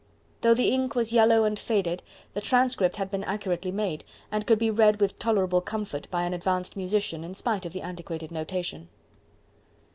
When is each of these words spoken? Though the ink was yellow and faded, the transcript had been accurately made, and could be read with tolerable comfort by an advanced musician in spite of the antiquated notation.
Though 0.41 0.55
the 0.55 0.69
ink 0.69 0.95
was 0.95 1.13
yellow 1.13 1.43
and 1.43 1.59
faded, 1.59 2.01
the 2.33 2.41
transcript 2.41 2.95
had 2.95 3.11
been 3.11 3.23
accurately 3.23 3.71
made, 3.71 4.03
and 4.31 4.47
could 4.47 4.57
be 4.57 4.71
read 4.71 4.99
with 4.99 5.19
tolerable 5.19 5.61
comfort 5.61 6.09
by 6.09 6.23
an 6.23 6.33
advanced 6.33 6.75
musician 6.75 7.23
in 7.23 7.35
spite 7.35 7.67
of 7.67 7.71
the 7.71 7.83
antiquated 7.83 8.31
notation. 8.31 8.89